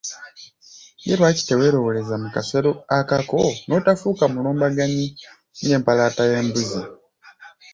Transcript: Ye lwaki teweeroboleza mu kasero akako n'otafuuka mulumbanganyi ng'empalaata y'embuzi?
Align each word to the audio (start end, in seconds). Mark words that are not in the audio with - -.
Ye 1.07 1.13
lwaki 1.19 1.41
teweeroboleza 1.47 2.15
mu 2.21 2.27
kasero 2.35 2.71
akako 2.97 3.39
n'otafuuka 3.67 4.23
mulumbanganyi 4.33 5.07
ng'empalaata 5.63 6.21
y'embuzi? 6.31 6.81